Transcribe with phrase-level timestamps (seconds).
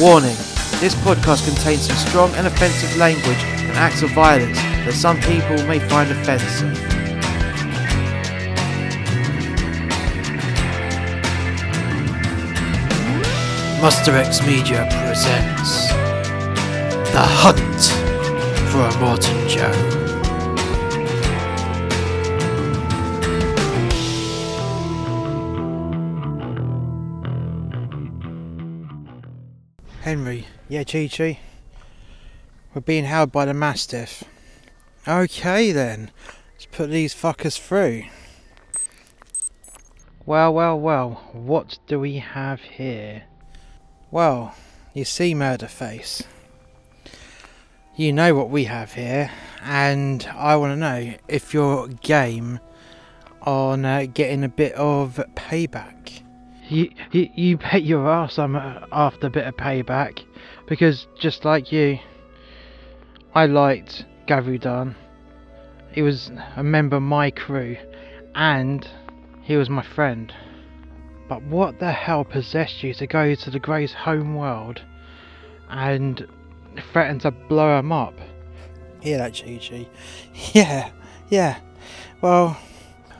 [0.00, 0.36] Warning
[0.80, 5.56] this podcast contains some strong and offensive language and acts of violence that some people
[5.68, 6.72] may find offensive.
[13.80, 15.88] Muster X Media presents
[17.12, 17.60] The Hunt
[18.72, 20.03] for Immortan Joe.
[30.04, 31.38] Henry, yeah, Chi Chi.
[32.74, 34.22] We're being held by the Mastiff.
[35.08, 36.10] Okay then,
[36.52, 38.04] let's put these fuckers through.
[40.26, 43.22] Well, well, well, what do we have here?
[44.10, 44.54] Well,
[44.92, 46.26] you see, Murderface.
[47.96, 49.30] You know what we have here,
[49.62, 52.60] and I want to know if you're game
[53.40, 56.23] on uh, getting a bit of payback.
[56.68, 60.24] You, you, you bet your ass I'm uh, after a bit of payback,
[60.66, 61.98] because just like you,
[63.34, 64.94] I liked Gavudan.
[65.92, 67.76] He was a member of my crew,
[68.34, 68.88] and
[69.42, 70.32] he was my friend.
[71.28, 74.80] But what the hell possessed you to go to the Grey's home world
[75.68, 76.26] and
[76.92, 78.14] threaten to blow him up?
[79.00, 79.86] Hear that, Chi Chi?
[80.52, 80.90] Yeah,
[81.28, 81.60] yeah.
[82.22, 82.56] Well,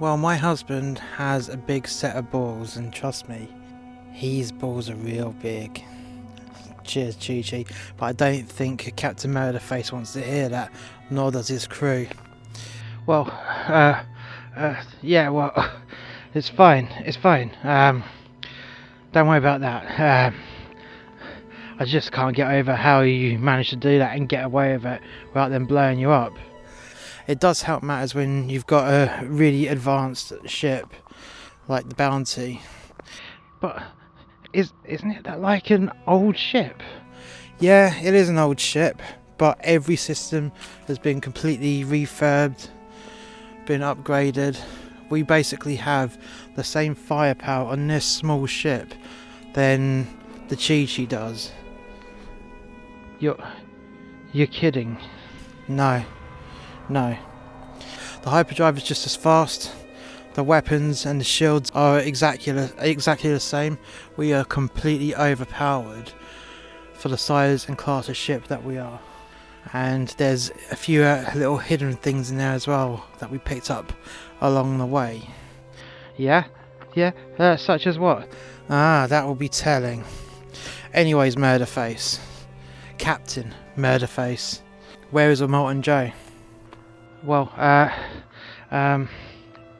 [0.00, 3.48] well, my husband has a big set of balls, and trust me,
[4.12, 5.82] his balls are real big.
[6.84, 7.64] Cheers, Chi Chi.
[7.96, 10.72] But I don't think Captain Murderface wants to hear that,
[11.10, 12.06] nor does his crew.
[13.06, 13.28] Well,
[13.66, 14.02] uh,
[14.56, 15.52] uh, yeah, well,
[16.34, 17.50] it's fine, it's fine.
[17.64, 18.04] Um,
[19.12, 20.32] don't worry about that.
[20.32, 20.40] Um,
[21.80, 24.84] I just can't get over how you managed to do that and get away with
[24.84, 26.34] it without them blowing you up.
[27.28, 30.86] It does help matters when you've got a really advanced ship
[31.68, 32.62] like the Bounty.
[33.60, 33.82] But
[34.54, 36.82] is isn't it that like an old ship?
[37.58, 39.02] Yeah, it is an old ship,
[39.36, 40.52] but every system
[40.86, 42.70] has been completely refurbed,
[43.66, 44.58] been upgraded.
[45.10, 46.18] We basically have
[46.56, 48.94] the same firepower on this small ship
[49.52, 50.06] than
[50.48, 51.52] the Chi Chi does.
[53.18, 53.36] You're
[54.32, 54.96] you're kidding.
[55.68, 56.02] No.
[56.88, 57.16] No.
[58.22, 59.72] The hyperdrive is just as fast.
[60.34, 63.78] The weapons and the shields are exactly exactly the same.
[64.16, 66.12] We are completely overpowered
[66.94, 69.00] for the size and class of ship that we are.
[69.72, 73.70] And there's a few uh, little hidden things in there as well that we picked
[73.70, 73.92] up
[74.40, 75.28] along the way.
[76.16, 76.44] Yeah,
[76.94, 78.28] yeah, uh, such as what?
[78.70, 80.04] Ah, that will be telling.
[80.94, 82.18] Anyways, Murderface,
[82.96, 84.60] Captain Murderface,
[85.10, 86.12] where is Immortan Joe?
[87.24, 87.90] Well, uh,
[88.70, 89.08] um,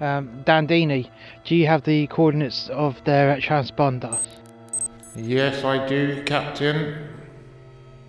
[0.00, 1.10] um, Dandini,
[1.44, 4.18] do you have the coordinates of their transponder?
[5.16, 7.08] Yes, I do, Captain.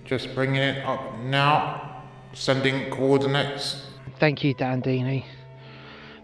[0.06, 2.04] Just bringing it up now.
[2.34, 3.86] Sending coordinates.
[4.20, 5.26] Thank you, Dandini.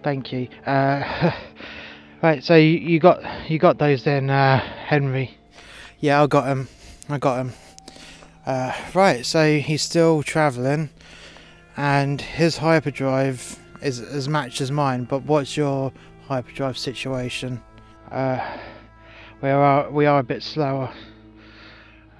[0.04, 0.48] Thank you.
[0.66, 1.32] Uh,
[2.24, 5.38] right, so you, you got you got those then, uh, Henry?
[6.00, 6.68] Yeah, I got them.
[7.10, 7.54] I got them.
[8.46, 10.90] Uh, right, so he's still travelling,
[11.80, 15.06] and his hyperdrive is as matched as mine.
[15.06, 15.94] But what's your
[16.28, 17.62] hyperdrive situation?
[18.12, 18.46] Uh,
[19.42, 20.92] we are we are a bit slower,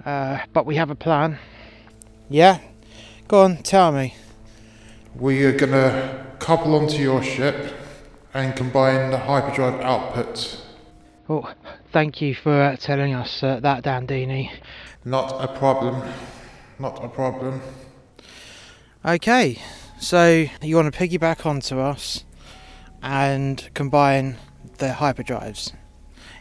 [0.06, 1.38] uh, but we have a plan.
[2.30, 2.58] Yeah,
[3.28, 4.14] go on, tell me.
[5.14, 7.74] We are gonna couple onto your ship
[8.32, 10.58] and combine the hyperdrive output.
[11.28, 11.52] Oh,
[11.92, 14.50] thank you for uh, telling us uh, that, Dandini.
[15.04, 16.02] Not a problem.
[16.78, 17.60] Not a problem.
[19.02, 19.56] Okay,
[19.98, 22.26] so you want to piggyback onto us
[23.02, 24.36] and combine
[24.76, 25.72] the hyperdrives.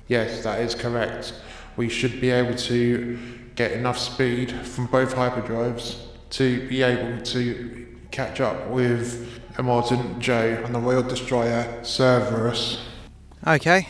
[0.10, 1.34] Yes, that is correct.
[1.78, 3.18] We should be able to
[3.56, 10.62] get enough speed from both hyperdrives to be able to catch up with Immortan Joe
[10.66, 12.82] and the Royal Destroyer Cerberus.
[13.48, 13.88] Okay,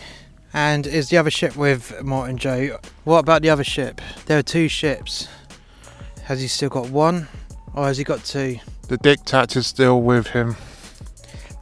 [0.53, 2.77] and is the other ship with Morton Joe?
[3.03, 3.99] What about the other ship?
[4.27, 5.27] There are two ships.
[6.25, 7.27] Has he still got one,
[7.79, 8.59] or has he got two?
[8.89, 10.57] The Dictat is still with him.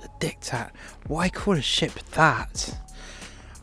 [0.02, 0.72] The Dictat.
[1.06, 2.76] Why call a ship that?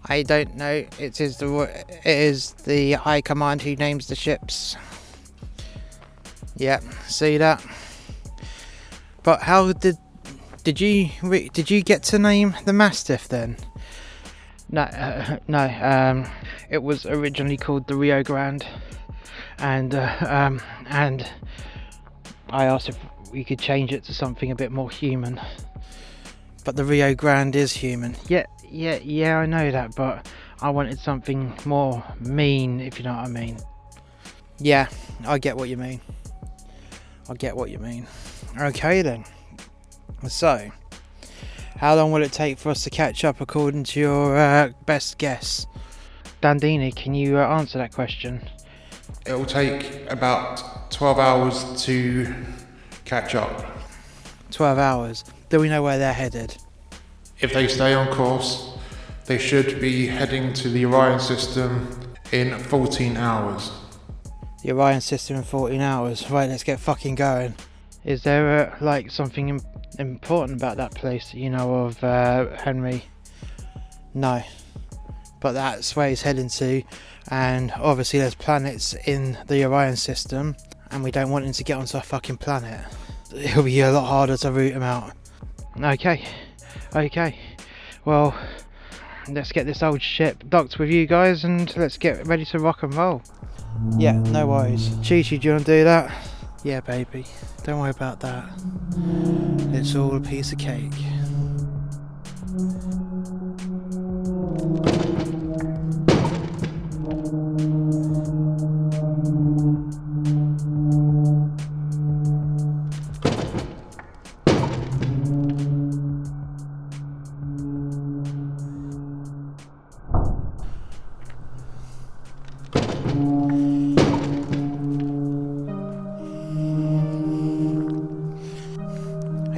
[0.07, 0.87] I don't know.
[1.01, 4.77] It is the it is the High Command who names the ships.
[6.57, 7.65] Yep, see that.
[9.25, 9.99] But how did
[10.63, 11.11] did you
[11.53, 13.57] did you get to name the Mastiff then?
[14.71, 15.65] No, uh, no.
[15.83, 16.31] Um,
[16.71, 18.65] it was originally called the Rio Grande,
[19.59, 21.29] and uh, um, and
[22.55, 22.97] I asked if
[23.33, 25.41] we could change it to something a bit more human.
[26.65, 28.15] But the Rio Grande is human.
[28.29, 29.39] Yeah, yeah, yeah.
[29.39, 30.25] I know that, but
[30.63, 33.59] I wanted something more mean, if you know what I mean.
[34.59, 34.87] Yeah,
[35.27, 36.01] I get what you mean.
[37.29, 38.07] I get what you mean.
[38.57, 39.25] Okay then.
[40.29, 40.71] So,
[41.77, 45.19] how long will it take for us to catch up according to your uh, best
[45.19, 45.67] guess?
[46.41, 48.49] Dandini, can you uh, answer that question?
[49.27, 52.35] It will take about 12 hours to
[53.05, 53.65] catch up.
[54.51, 55.25] 12 hours.
[55.49, 56.57] Do we know where they're headed?
[57.41, 58.73] If they stay on course,
[59.27, 61.89] they should be heading to the Orion system
[62.33, 63.71] in 14 hours.
[64.63, 66.31] The Orion system in 14 hours.
[66.31, 67.55] Right, let's get fucking going.
[68.05, 69.61] Is there uh, like something Im-
[69.99, 73.05] important about that place that you know of, uh, Henry?
[74.13, 74.43] No.
[75.45, 76.83] But that's where he's heading to,
[77.29, 80.57] and obviously there's planets in the Orion system,
[80.91, 82.81] and we don't want him to get onto a fucking planet.
[83.31, 85.13] It'll be a lot harder to root him out.
[85.79, 86.25] Okay,
[86.97, 87.39] okay.
[88.07, 88.35] Well,
[89.29, 92.83] let's get this old ship docked with you guys, and let's get ready to rock
[92.83, 93.21] and roll.
[93.99, 94.89] Yeah, no worries.
[95.07, 96.11] Chi Chi, do you want to do that?
[96.63, 97.27] Yeah, baby.
[97.65, 98.49] Don't worry about that.
[99.75, 100.91] It's all a piece of cake.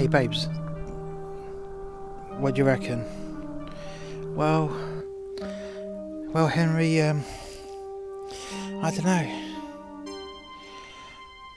[0.07, 0.49] Hey, babes.
[2.39, 3.05] What do you reckon?
[4.37, 4.69] Well,
[6.33, 7.01] well, Henry.
[7.03, 7.25] Um,
[8.83, 10.13] I don't know.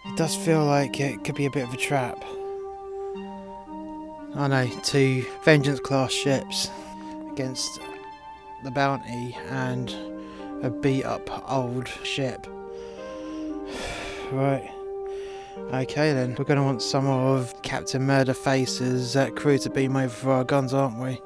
[0.07, 2.25] It does feel like it could be a bit of a trap.
[4.34, 6.72] I know, two Vengeance class ships
[7.31, 7.80] against
[8.63, 9.96] the Bounty and
[10.63, 12.48] a beat up old ship.
[14.31, 14.72] right.
[15.57, 20.10] Okay then, we're going to want some of Captain Murderface's uh, crew to beam over
[20.10, 21.19] for our guns, aren't we?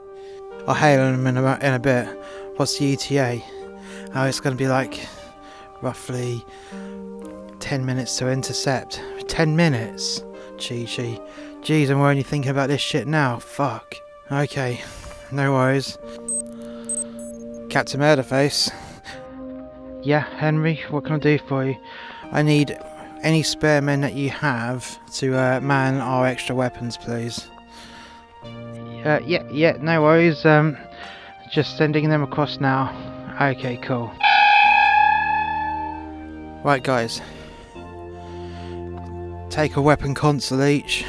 [0.67, 2.07] I'll hail them in a, in a bit.
[2.55, 3.41] What's the ETA?
[4.15, 5.07] Oh, it's going to be like
[5.81, 6.45] roughly
[7.59, 9.01] 10 minutes to intercept.
[9.27, 10.21] 10 minutes?
[10.57, 11.19] Chi Chi.
[11.61, 13.39] Jeez, and we're only thinking about this shit now.
[13.39, 13.95] Fuck.
[14.31, 14.81] Okay,
[15.31, 15.97] no worries.
[17.69, 18.71] Captain Murderface.
[20.01, 21.75] Yeah, Henry, what can I do for you?
[22.31, 22.77] I need
[23.23, 27.47] any spare men that you have to uh, man our extra weapons, please.
[28.43, 30.45] Uh, yeah, yeah, no worries.
[30.45, 30.77] Um,
[31.51, 32.91] just sending them across now.
[33.41, 34.11] Okay, cool.
[36.63, 37.21] Right, guys.
[39.49, 41.05] Take a weapon console each,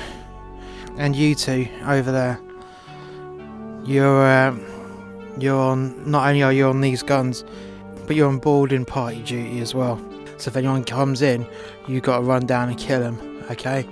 [0.97, 2.41] and you two over there.
[3.85, 4.65] You're um,
[5.39, 6.11] you're on.
[6.11, 7.45] Not only are you on these guns,
[8.07, 10.01] but you're on boarding party duty as well.
[10.37, 11.47] So if anyone comes in,
[11.89, 13.45] you got to run down and kill them.
[13.51, 13.87] Okay?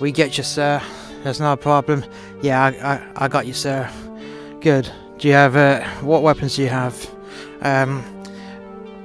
[0.00, 0.82] We get you, sir.
[1.22, 2.04] There's no problem.
[2.40, 3.88] Yeah, I, I, I got you, sir.
[4.60, 4.90] Good.
[5.18, 7.08] Do you have uh, what weapons do you have?
[7.60, 8.04] Um,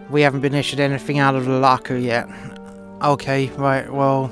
[0.09, 2.27] we haven't been issued anything out of the locker yet.
[3.03, 3.92] Okay, right.
[3.92, 4.31] Well,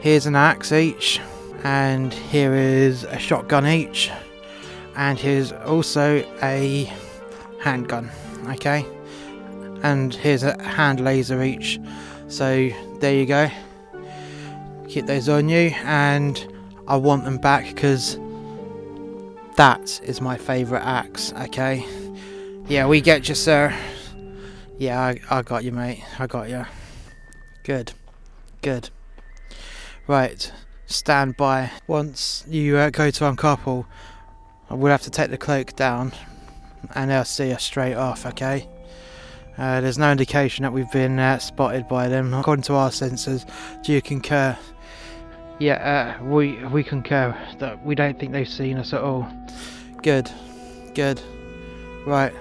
[0.00, 1.20] here's an axe each,
[1.64, 4.10] and here is a shotgun each,
[4.96, 6.92] and here's also a
[7.60, 8.10] handgun.
[8.50, 8.86] Okay
[9.82, 11.80] and here's a hand laser each.
[12.28, 12.70] So
[13.00, 13.50] there you go.
[14.88, 16.52] Keep those on you, and
[16.88, 18.18] I want them back because
[19.56, 21.32] that is my favourite axe.
[21.32, 21.84] Okay.
[22.68, 23.74] Yeah, we get you, sir.
[24.78, 26.04] Yeah, I, I got you, mate.
[26.18, 26.66] I got you.
[27.64, 27.92] Good.
[28.62, 28.90] Good.
[30.06, 30.52] Right.
[30.86, 31.70] Stand by.
[31.86, 33.86] Once you uh, go to uncouple,
[34.70, 36.12] we'll have to take the cloak down,
[36.94, 38.26] and they'll see us straight off.
[38.26, 38.68] Okay.
[39.58, 42.34] Uh, there's no indication that we've been uh, spotted by them.
[42.34, 43.46] According to our sensors,
[43.82, 44.56] do you concur?
[45.58, 49.26] Yeah, uh, we we concur that we don't think they've seen us at all.
[50.02, 50.30] Good,
[50.94, 51.20] good.
[52.06, 52.34] Right.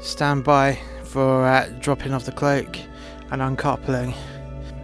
[0.00, 2.76] Stand by for uh, dropping off the cloak
[3.30, 4.14] and uncoupling.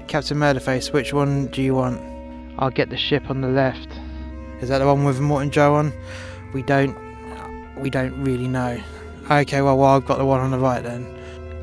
[0.07, 2.01] Captain Murderface, which one do you want?
[2.59, 3.89] I'll get the ship on the left.
[4.61, 5.93] Is that the one with Morton Joe on?
[6.55, 6.97] We don't.
[7.77, 8.81] We don't really know.
[9.31, 11.07] Okay, well, well, I've got the one on the right then.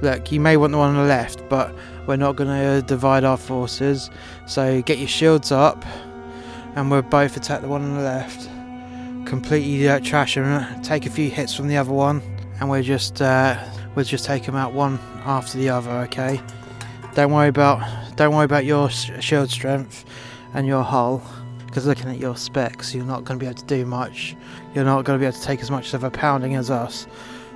[0.03, 1.73] Look, you may want the one on the left, but
[2.05, 4.11] we're not going to divide our forces.
[4.45, 5.83] So get your shields up,
[6.75, 8.47] and we'll both attack the one on the left.
[9.27, 12.21] Completely uh, trash them, take a few hits from the other one,
[12.59, 13.57] and we'll just uh,
[13.95, 15.89] we'll just take them out one after the other.
[16.01, 16.39] Okay.
[17.15, 20.05] Don't worry about don't worry about your shield strength
[20.53, 21.23] and your hull,
[21.65, 24.35] because looking at your specs, you're not going to be able to do much.
[24.75, 27.07] You're not going to be able to take as much of a pounding as us.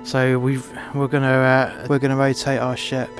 [0.04, 3.10] So we've we're gonna uh, we're gonna rotate our ship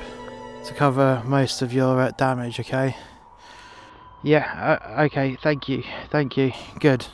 [0.65, 2.59] to cover most of your uh, damage.
[2.59, 2.95] Okay.
[4.23, 4.79] Yeah.
[4.97, 5.37] Uh, okay.
[5.41, 5.83] Thank you.
[6.09, 6.51] Thank you.
[6.79, 7.05] Good.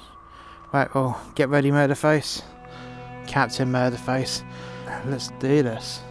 [0.74, 0.94] Right.
[0.94, 2.44] Well, get ready, Murderface.
[3.28, 4.44] Captain Murderface.
[5.06, 6.02] Let's do this.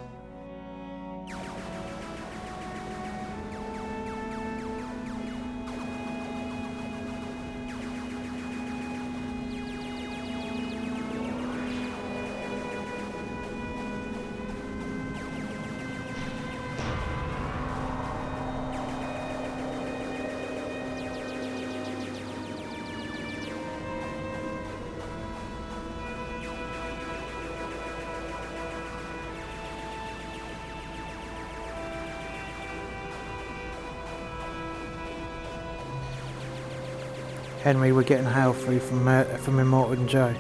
[37.67, 40.33] Henry, we're getting hail through from uh, from Immortan Joe.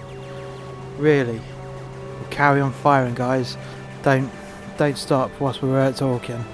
[0.97, 1.40] Really?
[2.21, 3.56] We'll carry on firing, guys.
[4.04, 4.30] Don't
[4.78, 6.45] don't stop whilst we're uh, talking.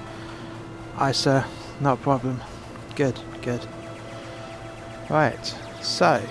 [0.97, 1.45] Aye, sir.
[1.83, 2.41] Not a problem.
[2.97, 3.61] Good, good.
[5.11, 5.45] Right.
[5.83, 6.23] So,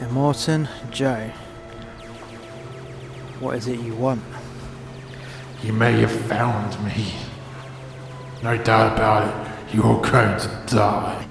[0.00, 1.30] Immortan Joe.
[3.38, 4.24] What is it you want?
[5.62, 7.14] You may have found me.
[8.42, 11.29] No doubt about it, you're going to die.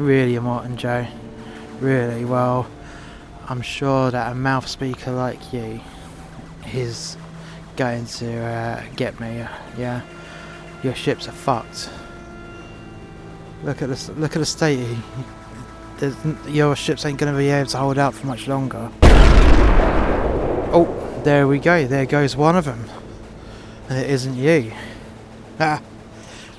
[0.00, 1.06] Really, Martin Joe?
[1.78, 2.24] Really?
[2.24, 2.66] Well,
[3.46, 5.78] I'm sure that a mouth speaker like you
[6.72, 7.18] is
[7.76, 9.44] going to uh, get me.
[9.76, 10.00] Yeah,
[10.82, 11.90] your ships are fucked.
[13.62, 14.08] Look at this.
[14.08, 14.96] Look at the state.
[15.98, 16.16] There's,
[16.48, 18.90] your ships ain't going to be able to hold out for much longer.
[20.72, 21.86] Oh, there we go.
[21.86, 22.88] There goes one of them,
[23.90, 24.72] and it isn't you.
[25.60, 25.82] Ah,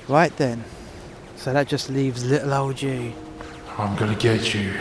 [0.06, 0.62] right then.
[1.34, 3.12] So that just leaves little old you.
[3.78, 4.74] I'm gonna get you.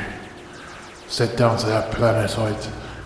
[1.07, 2.57] Set down to that planetoid,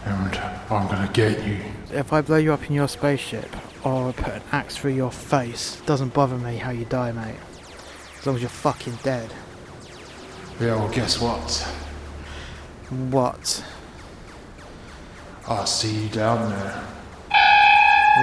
[0.06, 0.36] and
[0.70, 1.60] I'm gonna get you.
[1.92, 5.80] If I blow you up in your spaceship, or put an axe through your face,
[5.86, 7.36] doesn't bother me how you die, mate.
[8.20, 9.32] As long as you're fucking dead.
[10.60, 11.52] Yeah, well, guess what?
[12.90, 13.64] What?
[15.48, 16.84] I'll see you down there.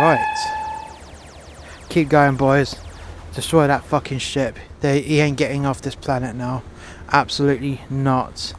[0.00, 0.37] Right.
[1.88, 2.75] Keep going, boys.
[3.35, 4.59] Destroy that fucking ship.
[4.81, 6.62] They, he ain't getting off this planet now.
[7.11, 8.53] Absolutely not.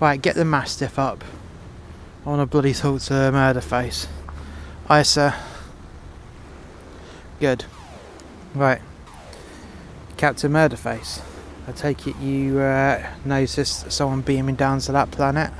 [0.00, 1.22] Right, get the Mastiff up.
[2.24, 4.06] I want a bloody talk to Murderface.
[4.88, 5.34] Aye, sir.
[7.38, 7.64] Good.
[8.54, 8.80] Right.
[10.16, 11.22] Captain Murderface.
[11.66, 15.52] I take it you uh, noticed someone beaming down to that planet?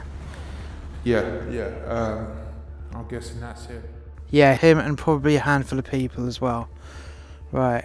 [1.04, 1.68] Yeah, yeah.
[1.86, 2.26] Um,
[2.94, 3.82] I'm guessing that's it.
[4.30, 6.68] Yeah, him and probably a handful of people as well.
[7.52, 7.84] Right.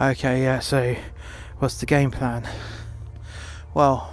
[0.00, 0.96] Okay, yeah, so
[1.58, 2.48] what's the game plan?
[3.74, 4.10] Well,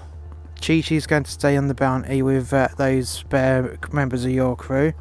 [0.60, 4.58] Chi Chi's going to stay on the bounty with uh, those spare members of your
[4.58, 4.92] crew.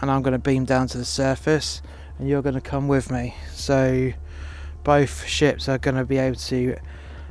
[0.00, 1.82] And I'm going to beam down to the surface,
[2.18, 3.36] and you're going to come with me.
[3.52, 4.12] So,
[4.82, 6.76] both ships are going to be able to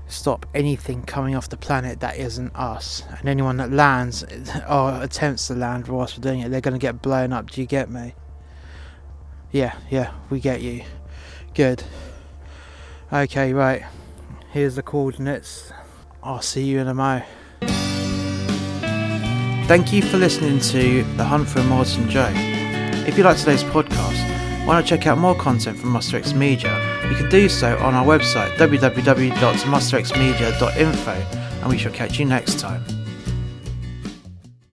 [0.08, 3.04] stop anything coming off the planet that isn't us.
[3.20, 4.24] And anyone that lands
[4.70, 7.52] or attempts to land whilst we're doing it, they're going to get blown up.
[7.52, 8.14] Do you get me?
[9.52, 10.86] Yeah, yeah, we get you.
[11.56, 11.84] Good.
[13.12, 13.84] Okay, right.
[14.52, 15.72] Here's the coordinates.
[16.22, 17.22] I'll see you in a mo.
[19.68, 22.34] Thank you for listening to The Hunt for Immortan Joe.
[23.08, 26.78] If you like today's podcast, why not check out more content from Muster X Media?
[27.10, 31.12] You can do so on our website www.musterxmedia.info
[31.62, 32.84] and we shall catch you next time.